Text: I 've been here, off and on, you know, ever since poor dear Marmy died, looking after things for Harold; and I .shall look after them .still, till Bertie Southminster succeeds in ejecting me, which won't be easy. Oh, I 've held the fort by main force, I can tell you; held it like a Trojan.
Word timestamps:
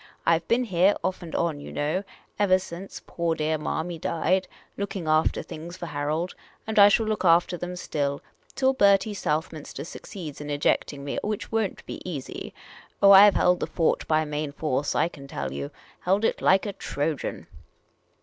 I 0.25 0.39
've 0.39 0.47
been 0.47 0.63
here, 0.63 0.95
off 1.03 1.21
and 1.21 1.35
on, 1.35 1.59
you 1.59 1.71
know, 1.71 2.03
ever 2.39 2.57
since 2.57 3.03
poor 3.05 3.35
dear 3.35 3.59
Marmy 3.59 3.99
died, 3.99 4.47
looking 4.75 5.07
after 5.07 5.43
things 5.43 5.77
for 5.77 5.85
Harold; 5.85 6.33
and 6.65 6.79
I 6.79 6.89
.shall 6.89 7.05
look 7.05 7.23
after 7.23 7.55
them 7.55 7.75
.still, 7.75 8.19
till 8.55 8.73
Bertie 8.73 9.13
Southminster 9.13 9.83
succeeds 9.83 10.41
in 10.41 10.49
ejecting 10.49 11.03
me, 11.03 11.19
which 11.21 11.51
won't 11.51 11.85
be 11.85 12.01
easy. 12.03 12.51
Oh, 12.99 13.11
I 13.11 13.29
've 13.29 13.35
held 13.35 13.59
the 13.59 13.67
fort 13.67 14.07
by 14.07 14.25
main 14.25 14.53
force, 14.53 14.95
I 14.95 15.07
can 15.07 15.27
tell 15.27 15.53
you; 15.53 15.69
held 15.99 16.25
it 16.25 16.41
like 16.41 16.65
a 16.65 16.73
Trojan. 16.73 17.45